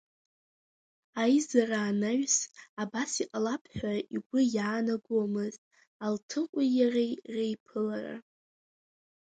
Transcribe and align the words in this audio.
Аизара 1.21 1.79
анаҩс 1.89 2.37
абас 2.81 3.11
иҟалап 3.23 3.63
ҳәа 3.75 3.93
игәы 4.15 4.39
иаанагомызт 4.55 5.61
Алҭыҟәи 6.05 6.67
иареи 6.77 7.13
реиԥылара. 7.33 8.15